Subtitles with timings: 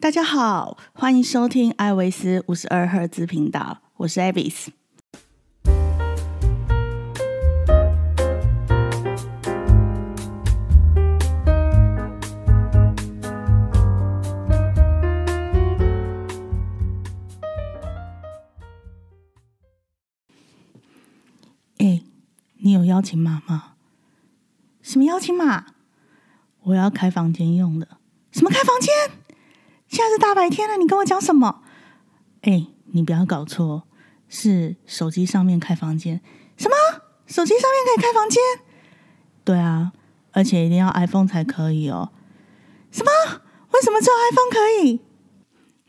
[0.00, 4.68] 大家好，欢迎收听艾维斯五十二赫兹频道，我是 Avis。
[21.78, 22.02] 哎，
[22.58, 23.72] 你有邀请码吗？
[24.80, 25.66] 什么邀请码？
[26.62, 27.88] 我要开房间用的。
[28.30, 28.94] 什么开房间？
[29.88, 31.62] 现在是大白天了，你跟我讲什么？
[32.42, 33.84] 哎，你不要搞错，
[34.28, 36.20] 是手机上面开房间。
[36.56, 36.74] 什么？
[37.26, 38.42] 手机上面可以开房间？
[39.44, 39.92] 对啊，
[40.32, 42.10] 而且一定要 iPhone 才可以哦。
[42.90, 43.10] 什么？
[43.72, 45.00] 为什么只有 iPhone 可以？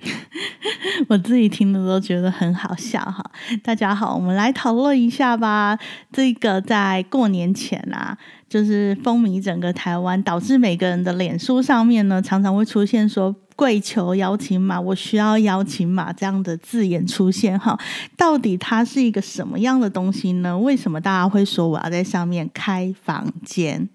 [1.10, 3.32] 我自己听的都觉得很好笑哈！
[3.62, 5.78] 大家好，我们来讨论一下吧。
[6.14, 17.78] 这个在过年前啊，就是风靡整个台湾，导致每个人的脸书上面呢，常常会出现说“跪求邀请码”，我需要邀请码这样的字眼出现哈。
[18.16, 20.58] 到底它是一个什么样的东西呢？
[20.58, 23.90] 为什么大家会说我要在上面开房间？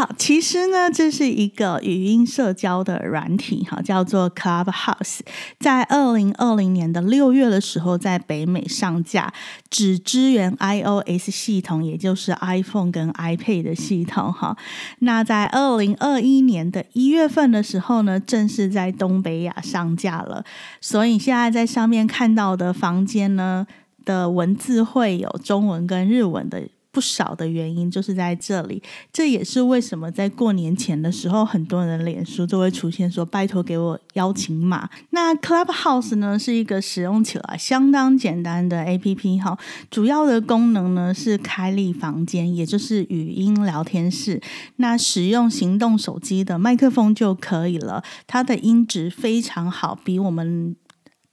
[0.00, 5.18] 好，其实呢，这是一个语音社交的软体，哈，叫做 Clubhouse，
[5.58, 9.30] 在二零二零年的六月的时候，在北美上架，
[9.68, 14.56] 只支援 iOS 系统，也就是 iPhone 跟 iPad 的系统，哈。
[15.00, 20.42] 那在二零二一年的一月份的时候呢，正式在东北亚上架了。
[20.80, 23.66] 所以现在在上面看到的房间呢
[24.06, 26.62] 的文字会有中文跟日文的。
[26.92, 39.56] 不少的原因就是在这里，这也是为什么在过年前的时候，很多人脸书都会出现说：“拜托给我邀请码。”那 Clubhouse 呢是一个使用起来相当简单的 APP 哈，
[39.90, 44.40] 主要的功能呢是开立房间，也就是语音聊天室。
[44.76, 50.74] 那使用行动手机的麦克风就可以了，它的音质非常好，比我们。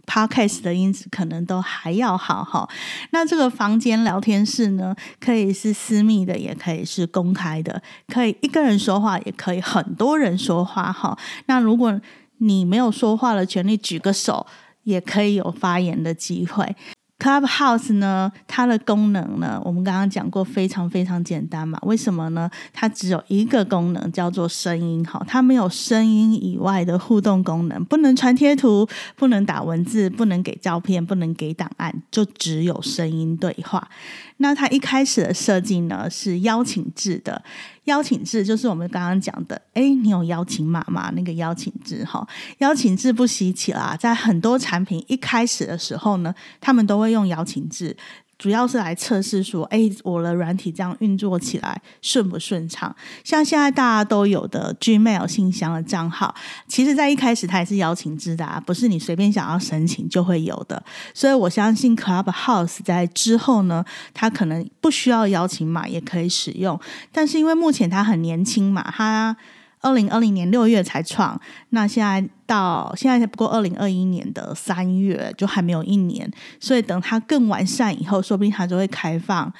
[0.07, 2.67] Podcast 的音质可能都还要好哈。
[3.11, 11.15] 那这个房间聊天室呢，可以是私密的，也可以是公开的，可以一个人说话，也可以很多人说话哈。
[11.45, 11.99] 那如果
[12.37, 14.47] 你没有说话的权利，举个手
[14.83, 16.75] 也可以有发言的机会。
[17.19, 21.79] Clubhouse 呢，它的功能呢，我们刚刚讲过，非常非常简单嘛。
[21.81, 22.49] 为什么呢？
[22.71, 25.03] 它只有一个功能，叫做声音。
[25.03, 33.89] 好，它没有声音以外的互动功能，不能传贴图，不能打文字，不能给照片，不能给档案，就只有声音对话。
[34.37, 37.43] 那它一开始的设计呢，是邀请制的。
[37.85, 41.11] 邀请制就是我们刚刚讲的，哎，你有邀请码吗？
[41.15, 42.27] 那个邀请制哈，
[42.57, 47.95] 邀请制不稀奇啦，在很多产品一开始的时候呢，他们都会用邀请制。
[48.37, 52.95] 主要是来测试说，哎，我的软体这样运作起来顺不顺畅？
[53.23, 56.35] 像现在大家都有的 Gmail 信箱的账号，
[56.67, 60.83] 其实在一开始它也是邀请制的，不是你随便想要申请就会有的。
[61.13, 63.83] 所以我相信 Clubhouse 在之后呢，
[64.13, 66.79] 它可能不需要邀请码也可以使用，
[67.11, 69.35] 但是因为目前它很年轻嘛，它。
[69.81, 71.39] 二零二零年六月才创，
[71.69, 76.29] 那现在到现在才不过二零二一年的三月，就还没有一年，
[76.59, 79.53] 所以等它更完善以后，说不定它就会开放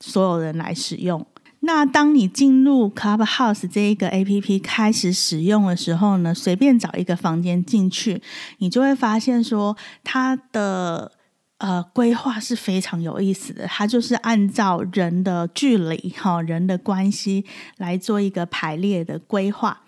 [0.00, 1.24] 所有人来使用。
[1.60, 8.22] 那当你进入 Clubhouse 这一个 A P P 开始使用的时候呢，随便找一个房间进去，
[8.58, 11.12] 你就会发现说它的。
[11.58, 17.44] 呃，规划是非常有意思的，它就是按照人的距离哈，人的关系
[17.78, 19.82] 来做一个排列的规划。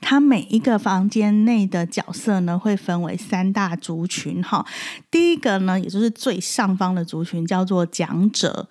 [0.00, 4.64] 它每一个房间内的角色呢，会分为三大族群哈。
[5.10, 8.68] 第一个呢，也就是最上方的族群叫做讲者，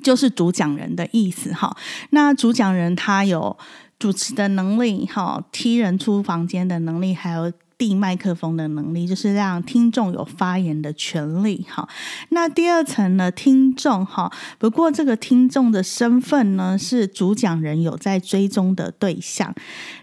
[0.00, 1.76] 就是主讲人的意思哈。
[2.10, 3.58] 那主讲人他有
[3.98, 7.52] 主持的能力哈，踢人出房间的能力，还有。
[7.78, 11.66] 递麦克风的能力，就是让听众有发言的权利。
[11.68, 11.86] 哈，
[12.30, 13.30] 那第二层呢？
[13.30, 19.54] 听众哈，不过这个听众的身份呢，是主讲人有在追踪的对象。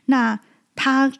[0.05, 0.39] 那
[0.75, 1.11] 他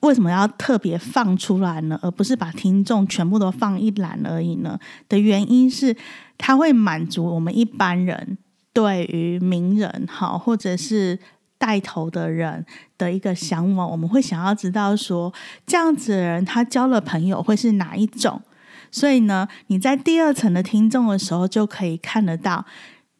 [0.00, 1.98] 为什么要特别放出来呢？
[2.02, 4.78] 而不是把听众全部都放一栏而已呢？
[5.08, 5.96] 的原因是，
[6.36, 8.38] 他会满足我们一般人
[8.72, 11.20] 对于名人哈，或者是。
[11.64, 12.62] 带头的人
[12.98, 15.32] 的一个向往，我们会想要知道说，
[15.66, 18.42] 这样子的人他交了朋友会是哪一种？
[18.90, 22.66] 所以呢，你在第二层的听众的时候，就可以看得到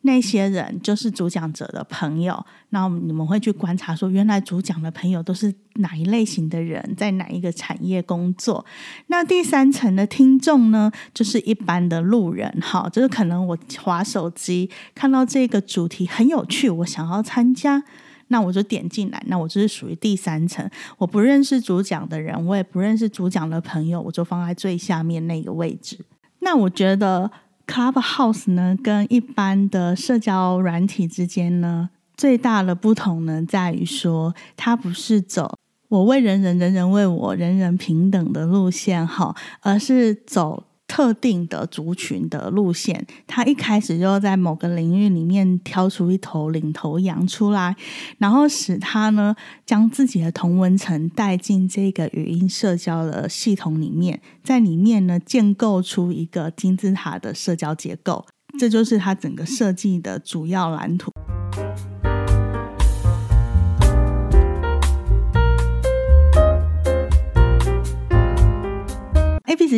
[0.02, 8.62] 那些人就是主讲者的朋友，那你们会去观察说，原来主讲的朋友都是哪一类型的人，在哪一个产业工作。
[9.06, 17.82] 那第三层的听众呢，就是一般的路人，哈，就是可能我划手机看到这个主题很有趣，我想要参加，
[18.28, 20.68] 那我就点进来，那我就是属于第三层，
[20.98, 25.98] 我不认识主讲的人，我也不认识主讲的朋友，我就放在最下面那个位置。
[26.40, 27.30] 那我觉得。
[27.66, 35.56] Clubhouse 呢，跟一般的社交软体之间呢，最大的不同呢，在于说，它不是走
[35.88, 40.64] 我为人人，人人为我，人人平等的路线哈，而是走。
[40.94, 47.74] 特定的族群的路线，他一开始就在某个领域里面挑出一头领头羊出来，
[48.18, 49.34] 然后使他呢
[49.66, 58.24] 将自己的同文层带进这个语音社交的系统里面，在里面呢建构出一个金字塔的社交结构，
[58.56, 61.10] 这就是他整个设计的主要蓝图。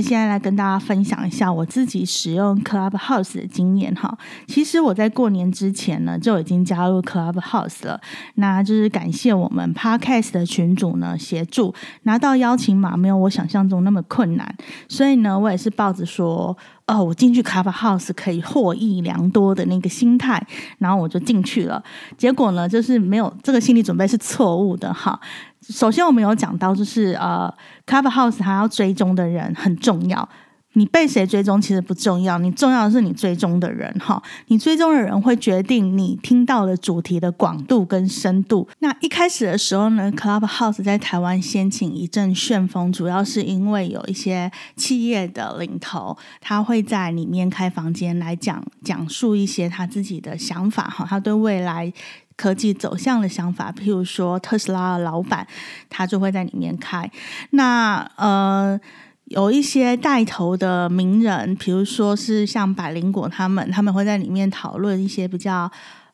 [0.07, 4.17] 现在来跟大家分享一下我自己使用 Clubhouse 的经验哈。
[4.47, 8.01] 其实我在过年之前呢就已经加入 Clubhouse 了，
[8.35, 14.55] 那就是感谢我们 Podcast 的群主呢协助拿到邀请码，没有我想象中那么困难。
[14.89, 16.57] 所以呢，我也是抱着说，
[16.87, 20.45] 哦，我进去 Clubhouse 可以获益良多的那个心态，
[20.79, 21.83] 然后我就进去了。
[22.17, 25.19] 结果呢，就是没有这个心理准备是错误的哈。
[25.69, 27.53] 首先，我们有讲到，就是呃
[27.87, 30.29] ，Clubhouse 它要追踪的人很重要。
[30.75, 34.23] 你被谁追踪其实不重要，你重要的是你追踪的人哈。
[34.49, 38.69] 你追踪的人会决定你听到的主题的广度跟深度。
[38.81, 51.91] 那一开始的时候呢，Clubhouse 在台湾掀起一阵旋风，主要是因为有一些企业的领头，他会在里面开房间来讲讲述一些他自己的想法哈，他对未来。
[52.37, 55.47] 科技走向的想法，譬如说特斯拉的老板，
[55.89, 57.11] 他就会在里面开。
[57.51, 58.79] 那呃，
[59.25, 65.71] 有一些带头的名人，比如说是像百灵果他们，他们会在里面讨论一些比较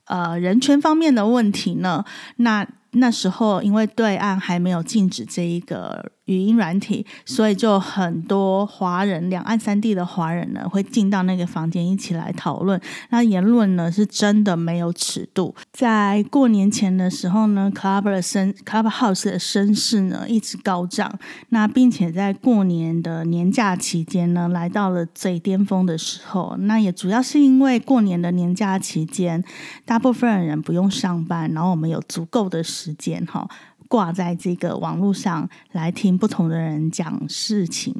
[0.06, 2.04] 呃人权方面的问题呢。
[2.36, 12.80] 那那时候，因为对岸还没有禁止这一个语音软体，所以就很多华人，两岸三地的华人呢，会进到那个房间一起来讨论。
[13.10, 15.54] 那言论呢，是真的没有尺度。
[15.72, 21.18] 在过年前的时候呢，Club 的声，Clubhouse 的声势呢一直高涨。
[21.50, 26.56] 那并且在过年的年假期间呢，来到了最巅峰的时候。
[26.60, 29.44] 那也主要是因为过年的年假期间，
[29.84, 32.62] 大部分人不用上班，然后我们有足够的。
[32.72, 33.46] 时间哈，
[33.92, 37.94] 挂在这个网络上来听不同的人讲事情。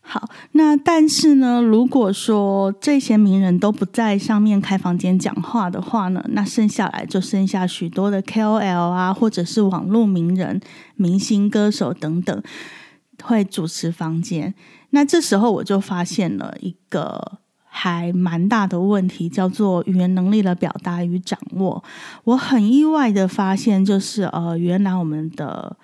[0.00, 10.60] 好，那但是呢，如果说这些名人都不在上面开房间讲话的话呢，那剩下来就剩下许多的 KOL 啊，或者是网络名人、
[10.94, 12.40] 明星、歌手等等
[13.24, 14.54] 会主持房间。
[14.90, 17.40] 那这时候我就发现了一个。
[17.82, 21.82] 还蛮大的问题，叫做语言能力的表达与掌握。
[22.24, 25.74] 我很意外的发现，就是呃，原来我们的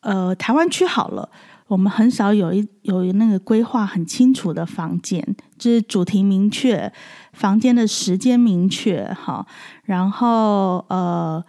[0.00, 1.30] 呃台湾区好了，
[1.68, 5.26] 我们很少有一有那个规划很清楚的房间，
[5.56, 6.92] 就是主题明确，
[7.32, 9.46] 房间的时间明确，哈，
[9.84, 11.42] 然后呃。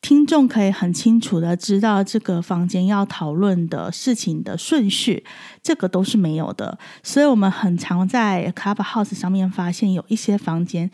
[0.00, 5.24] 听众可以很清楚的知道这个房间要讨论的事情的顺序，
[5.62, 6.78] 这个都是没有的。
[7.02, 10.90] 所以我们很常在 Clubhouse 上面发现有一些房间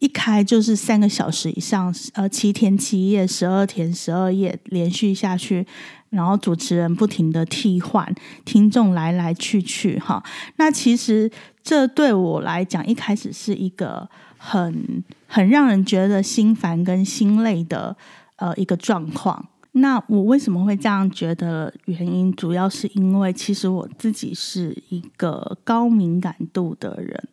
[0.00, 5.66] 一开就是三个小时以上，呃，七天七夜，十二天十二夜连续下去，
[6.10, 10.22] 然后主持人不停的替换，听众来来去去，哈。
[10.56, 11.28] 那其实
[11.64, 17.96] 这对我来讲，一开始是一个很很让人觉得心烦跟心累的。
[18.40, 19.48] 呃，一个状况。
[19.72, 21.74] 那我为什么会这样觉得？
[21.86, 27.28] 原因主要是因为，其实我自己是一个高敏感度的人。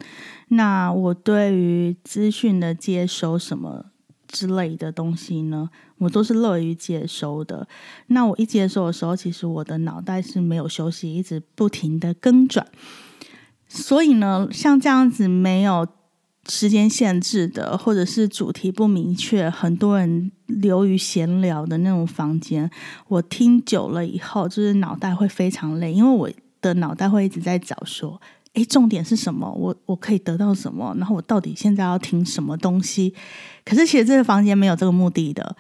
[0.48, 3.86] 那我对于资讯的接收什么
[4.28, 7.68] 之类的东西呢，我都是乐于接收的。
[8.08, 12.66] 那我一接收的时候，其实我的脑袋是没有休息，一直不停的更转。
[13.68, 15.88] 所以呢，像这样子没有。
[16.48, 22.70] 时间限制的，或者是主题不明确，很多人流于闲聊的那种房间，
[23.08, 26.30] 我听久了以后，就是脑袋会非常累，因为我
[26.62, 28.22] 的脑袋会一直在找说，
[28.54, 29.52] 诶，重点是什么？
[29.52, 30.96] 我我可以得到什么？
[30.98, 33.14] 然后我到底现在要听什么东西？
[33.64, 35.56] 可是其实这个房间没有这个目的的。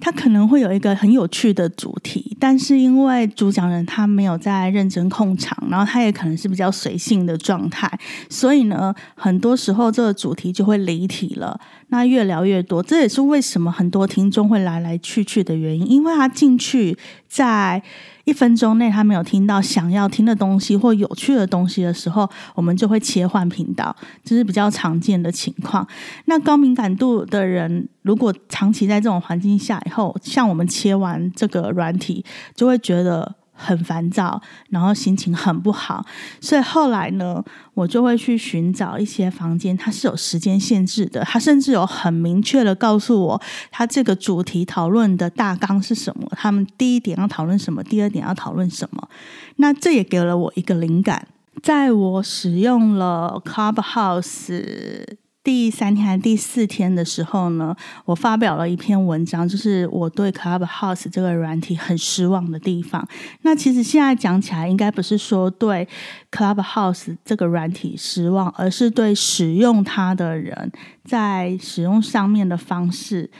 [0.00, 7.90] 他可能会有一个很有趣的主题，但是因为主讲人他没有在认真控场，然后他也可能是比较随性的状态，
[8.28, 11.58] 所以呢，很多时候这个主题就会离题了。
[11.94, 16.98] 那越聊越多，这也是为什么很多听众会来来去去的原因，因为他进去
[17.28, 17.82] 在。
[18.24, 25.86] 一分钟内他没有听到想要听的东西或有趣的东西的时候，我们就会切换频道，这是比较常见的情况。
[26.24, 32.24] 那高敏感度的人，如果长期在这种环境下以后，像我们切完这个软体，
[32.54, 33.34] 就会觉得。
[33.54, 36.04] 很烦躁，然后心情很不好，
[36.40, 37.42] 所以后来呢，
[37.74, 49.08] 我就会去寻找一些房间，它是有时间限制的，它甚至有很明确的告诉我，它这个主题讨论的大纲是什么，他们第一点要讨论什么，第二点要讨论什么，
[49.56, 51.28] 那这也给了我一个灵感，
[51.62, 55.23] 在我使用了 Clubhouse。
[55.44, 63.06] 第三天还是第四天的时候呢，我发表了一篇文章，就是我对 Clubhouse 这个软体很失望的地方。
[63.42, 65.86] 那其实现在讲起来，应该不是说对
[66.32, 70.72] Clubhouse 这个软体失望，而是对使用它的人
[71.04, 73.30] 在使用上面的方式。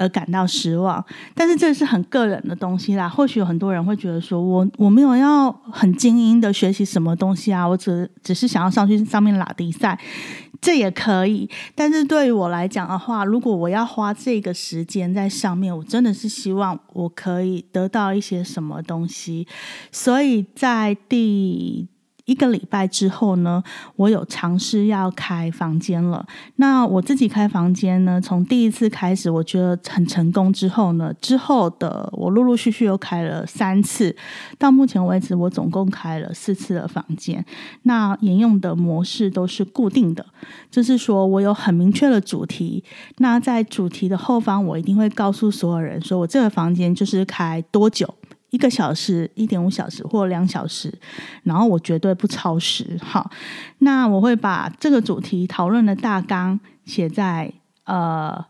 [0.00, 1.04] 而感到失望，
[1.34, 3.06] 但是这是很个人的东西啦。
[3.06, 10.00] 或许有很多人会觉得说，我我没有要很精英的学习什么东西啊，我只只是想要上去上面拉比赛，
[10.58, 11.46] 这也可以。
[11.74, 19.46] 但是对于我来讲的话，如果我要花这个时间在上面，我真的是希望我可以得到一些什么东西。
[19.92, 21.88] 所以在第。
[22.30, 23.60] 一个礼拜之后呢，
[23.96, 26.24] 我有尝试要开房间了。
[26.56, 34.14] 那我自己开房间呢，从第一次开始我觉得很成功之后呢，之后的我陆陆续续又开了三次，
[34.56, 37.44] 到目前为止我总共开了四次的房间。
[37.82, 40.24] 那沿用的模式都是固定的，
[40.70, 42.84] 就是说我有很明确的主题。
[43.18, 48.14] 那在主题的后方，我一定会告诉所有人说，我这个房间就是开多久。
[48.50, 50.92] 一个小时、一点五小时或两小时，
[51.44, 52.98] 然后我绝对不超时。
[53.02, 53.30] 好，
[53.78, 57.52] 那我会把这个主题讨论的大纲写在
[57.84, 58.49] 呃。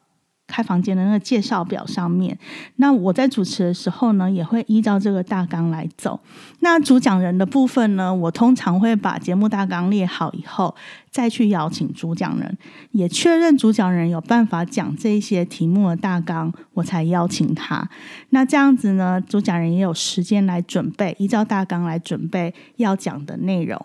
[0.50, 2.36] 开房间的那个介绍表上面，
[2.76, 6.18] 那我在主持的时候呢，也会依照这个大纲来走。
[6.58, 10.74] 那主讲人的部分呢，我通常会把节目大纲列好以后，
[11.10, 12.58] 再去邀请主讲人，
[12.90, 17.88] 也确认主讲人有办法讲这些题目的大纲，我才邀请他。
[18.30, 23.80] 那这样子呢，主讲人也有时间来准备，依照大纲来准备要讲的内容。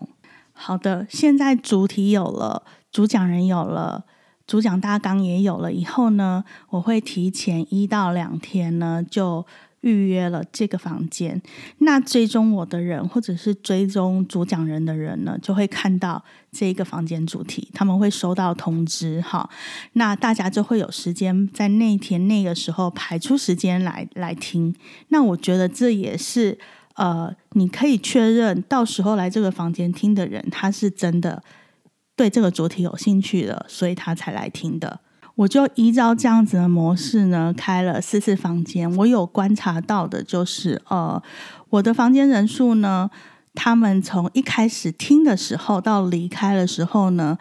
[0.51, 4.05] 好的，现在主题有了，主讲人有了。
[4.48, 9.46] 主讲大纲也有了以后呢，我会提前一到两天呢就
[9.82, 11.42] 预约了这个房间。
[11.80, 19.20] 那追踪我的人或者是追踪主讲人的人呢，就会看到这个房间主题，他们会收到通知。
[19.22, 19.50] 哈，
[19.94, 24.75] 那大家就会有时间在那天那个时候排出时间来来听。
[25.10, 26.58] 那我觉得这也是
[26.96, 31.44] 呃，你可以确认到时候来这个房间听的人，他是真的。
[32.15, 35.00] 对这个主题有兴趣的，所以他才来听的。
[35.36, 38.89] 我就依照这样子的模式呢，开了四次房间。
[38.95, 41.22] 我有观察到的就是，呃，
[41.72, 43.10] 我的房间人数呢，
[43.53, 47.38] 他们从一开始听的时候到离开的时候呢，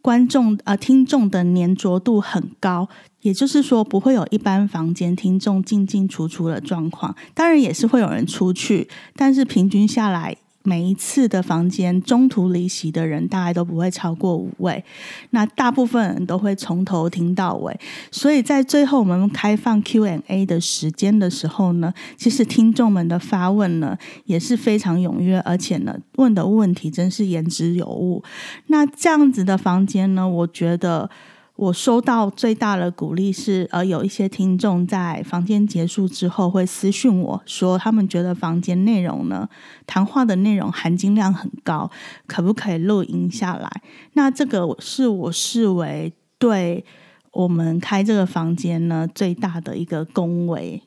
[0.00, 2.88] 观众呃听众的粘着度很高。
[3.22, 7.16] 也就是说，不会有一般房间听众进进出出的状况。
[7.32, 10.36] 当然也是会有人出去，但是平均下来。
[10.66, 14.82] 每一次的房间中途离席的人大概都不会超过五位，
[15.30, 17.78] 那大部分人都会从头听到尾，
[18.10, 28.24] 所以在最后我们开放 Q&A 的时间的时候呢，其实听众们的发问呢也是非常踊跃，而且呢问的问题真是言之有物。
[28.68, 31.10] 那这样子的房间呢，我觉得。
[31.56, 39.48] 我收到最大的鼓励是，呃，有一些听众在房间结束之后会私讯我说，他们觉得房间内容呢，
[39.86, 41.88] 谈话的内容含金量很高，
[42.26, 43.70] 可不可以录音下来？
[44.14, 46.84] 那这个是我视为对
[47.30, 50.82] 我们开这个房间呢最大的一个恭维。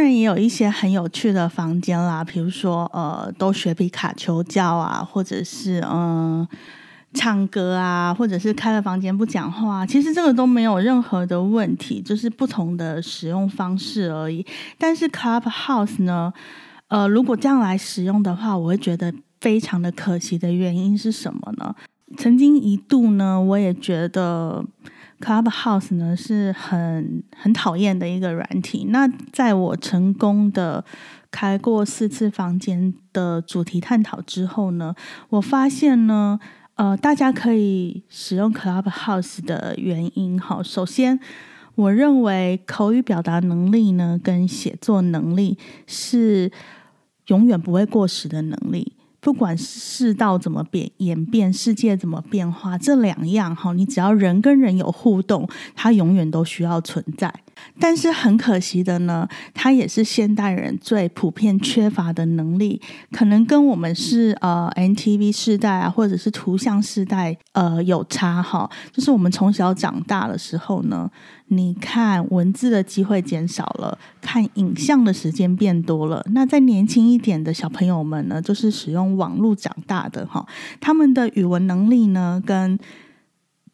[0.00, 6.48] 当然也有一些很有趣的房间啦，比如说呃，都学皮卡丘叫啊，或者是嗯
[7.12, 14.46] 唱歌啊，或者是开了房间不讲话，其实这个都没有任何的问题，就是不同的使用方式而已。
[14.78, 16.32] 但是 Clubhouse 呢，
[16.88, 21.74] 呃，如果这样来使用的话，我会觉得非常的可惜的原因是什么呢？
[22.16, 24.64] 曾经一度呢，我也觉得。
[25.20, 28.86] Clubhouse 呢是很很讨厌的一个软体。
[28.88, 30.84] 那在我成功的
[31.30, 34.94] 开过四次房间的主题探讨之后呢，
[35.28, 36.40] 我发现呢，
[36.74, 40.62] 呃，大家可以使用 Clubhouse 的原因哈。
[40.62, 41.20] 首先，
[41.74, 46.50] 我认为口语表达能力呢，跟写作能力是
[47.26, 48.96] 永远不会过时的能力。
[49.20, 57.32] 不管世道怎么变演变，世界怎么变化，这两样哈，你只要人跟人有互动，它永远都需要存在。
[57.78, 62.80] 但是很可惜的呢，它也是现代人最普遍缺乏的能力，
[63.12, 68.70] 可能跟我们是呃 NTV 世代啊，或者是图像世代呃有差哈。
[68.92, 71.10] 就是我们从小长大的时候呢，
[71.48, 76.24] 你看文字的机会减少了，看影像的时间变多了。
[76.32, 80.46] 那在年轻一点的小朋友们呢，就是使用网络长大的哈，
[80.80, 82.78] 他们的语文能力呢，跟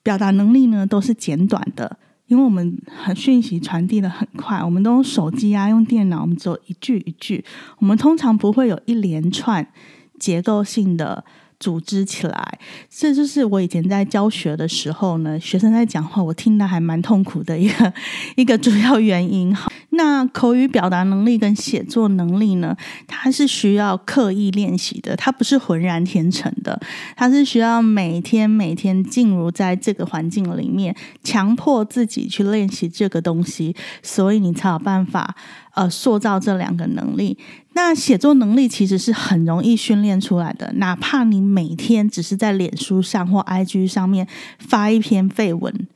[0.03, 1.99] 表达能力呢，都是简短的。
[2.27, 7.45] 因为我们很讯息传递的很快，我们都用手机啊，用电脑，我们只有一句一句，
[7.79, 9.67] 我们通常不会有一连串
[10.19, 11.25] 结构性的
[11.59, 12.59] 组织起来。
[12.91, 17.93] 这就是我以前在教学的时候呢，学生在讲话，我听的还蛮痛苦的一个
[18.37, 19.55] 一个主要原因。
[19.55, 19.71] 哈。
[19.97, 22.77] 那口语表达能力跟写作能力呢？
[23.07, 26.79] 它是需要刻意练习的，它不是浑然天成的，
[27.17, 35.35] 它是需要每天每天进入在这个环境里面，强迫自己去练习这个东西，所以你才有办法
[35.73, 37.39] 呃塑造这两个能力。
[37.77, 44.27] 那写作能力其实是很容易训练出来的，哪怕你每天只是在脸书上或 IG 上面
[44.59, 45.87] 发一篇废文，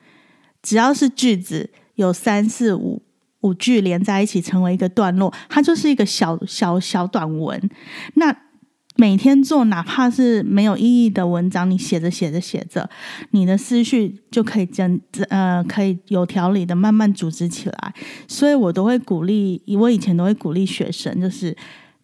[0.63, 3.03] 只要是句子有三四五。
[3.43, 7.71] 五句连在一起成为一个段落，它就是一个小小小短文。
[8.17, 8.37] 那
[8.97, 12.91] 每天做，哪怕是没有意义的文章，你写着写着写着，
[13.31, 17.95] 你的思绪就可以真呃可以有条理的慢慢组织起来。
[18.29, 21.57] 所以我都会鼓励，我以前都会鼓励学生，就是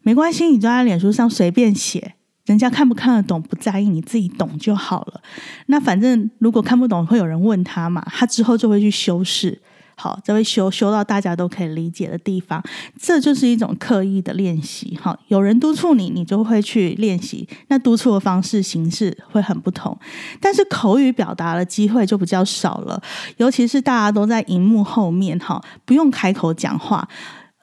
[0.02, 2.14] 没关系，你就在脸书上随便写，
[2.46, 5.20] 人家看不看得懂不在意，你自己懂就好了。
[5.66, 9.60] 那反正如果看不懂，会有人问他嘛，他之后就会去修饰。
[9.98, 12.62] 好，这会修修到大家都可以理解的地方，
[13.00, 14.94] 这就是一种刻意的练习。
[15.02, 17.48] 哈，有人督促你，你就会去练习。
[17.68, 19.98] 那督促的方式形式会很不同，
[20.38, 23.02] 但是口语表达的机会就比较少了。
[23.38, 27.08] 尤其是大家都在荧幕后面，哈，不用开口讲话。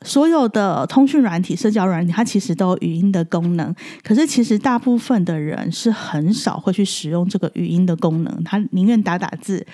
[0.06, 3.74] 所有的通讯软体、社交软体，它其实都有语音的功能。
[4.04, 9.66] 可是，其实大部分的人是很少会去使用这个语音的功能，他宁愿打打字，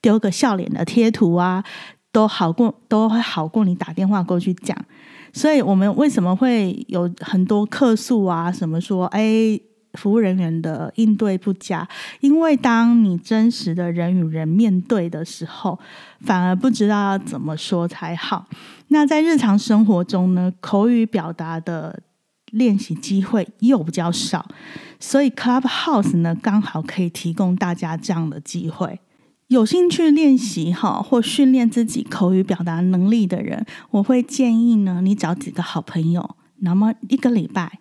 [0.00, 1.62] 丢个笑脸的贴图啊。
[2.16, 4.74] 都好过，都会好过你打电话过去讲。
[5.34, 8.50] 所以，我们为什么会有很多客诉啊？
[8.50, 9.20] 什么说，哎，
[9.92, 11.86] 服务人员的应对不佳？
[12.20, 15.78] 因为当你真实的人与人面对的时候，
[16.20, 18.46] 反而不知道要怎么说才好。
[18.88, 22.00] 那在日常生活中呢，口语表达的
[22.52, 24.46] 练习机会又比较少，
[24.98, 29.00] 所以 Clubhouse 呢，刚好可以提供大家这样的机会。
[29.48, 37.78] 有兴趣练习哈或训练自己口语表达能力的人，我会建议呢，你找几个好朋友，那么一个礼拜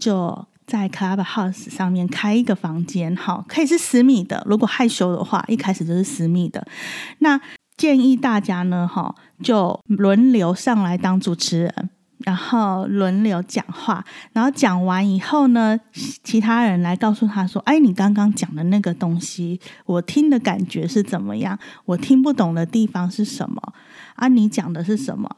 [0.00, 4.42] 就在 Clubhouse 上面开一个房间，哈，可以是私密的。
[4.46, 6.66] 如果害羞的话，一开始就是私密的。
[7.20, 7.40] 那
[7.76, 11.90] 建议大家呢，哈，就轮流上来当主持人。
[12.24, 21.58] 然后轮流讲话，然后讲完以后呢，其他人来告诉他说：“哎，你刚刚讲的那个东西，我听的感觉是怎么样？
[21.84, 23.60] 我听不懂的地方是什么？
[24.16, 25.36] 啊，你讲的是什么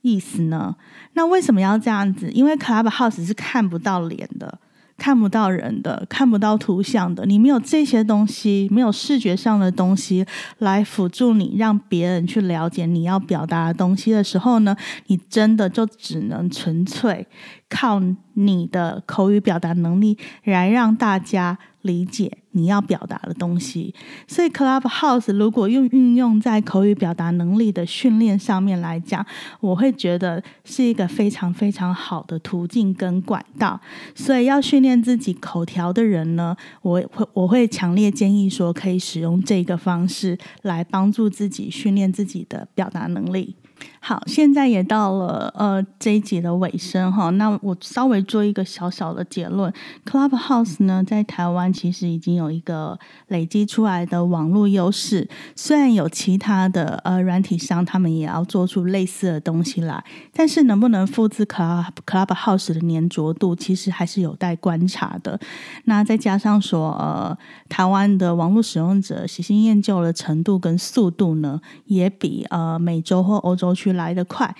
[0.00, 0.76] 意思呢？
[1.12, 2.30] 那为什么要这样子？
[2.32, 4.58] 因为 Clubhouse 是看不到脸的。”
[4.96, 10.24] 看不到人的，看不到图像的，你没有这些东西，没有视觉上的东西
[10.58, 14.76] 来辅助你，让别人去了解你要表达的东西的时候呢，
[15.06, 17.26] 你真的就只能纯粹
[17.68, 18.00] 靠
[18.34, 21.58] 你的口语表达能力来让大家。
[21.82, 23.94] 理解你要表达的东西，
[24.26, 29.24] 所以 Clubhouse 如果用运用在口语表达能力的训练上面来讲，
[29.60, 33.80] 我会觉得是一个非常非常好的途径跟管道。
[34.14, 43.56] 所以要训练自己口条的人呢，我会我会强烈建议说，可以使用这个方式来帮助自己训练自己的表达能力。
[44.04, 49.72] 好，现在也到了呃这一集的尾声哈，那我稍微做一个小小的结论
[50.04, 65.38] ，Clubhouse 呢在台湾其实已经有一个累积出来的网络优势，虽然有其他的呃软体商他们也要做出类似的东西来，但是能不能复制 Club Clubhouse 的粘着度，其实还是有待观察的。
[65.84, 67.38] 那再加上说呃
[67.68, 73.91] 台湾的网络使用者喜新厌旧的程度跟速度呢，也比呃美洲或欧洲区。
[73.92, 74.54] 来得快。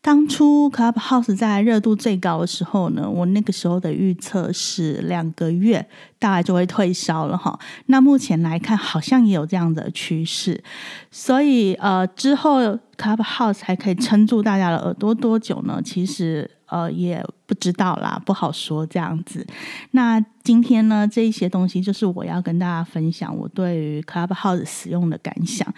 [0.00, 5.88] 当初 Clubhouse 在热度最高的时候呢，我那个时候的预测是两个月
[6.22, 7.58] 大概就会退烧了哈。
[7.86, 10.62] 那目前来看，好像也有这样的趋势，
[11.10, 12.60] 所以呃，之后
[12.96, 15.82] Clubhouse 还可以撑住大家的耳朵多久呢？
[15.84, 16.48] 其实。
[16.72, 19.46] 呃，也不知道啦，不好说这样子。
[19.90, 25.70] 那今天呢，这一些东西就是我要跟大家分享我对于 Clubhouse 使用的感想。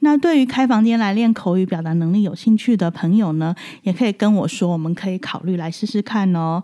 [0.00, 6.62] 那对于开房间来练口语表达能力有兴趣的朋友呢，也可以跟我说，我们可以考虑来试试看哦。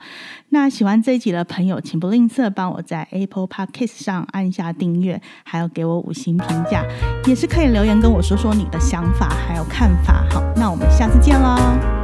[0.51, 6.83] 那喜欢这一集的朋友，请不吝啬帮我在 Apple Podcast 上按下订阅，还有给我五星评价，
[7.27, 10.25] 也是可以留言跟我说说你的想法还有看法。
[10.31, 11.98] 好，那我们下次见喽。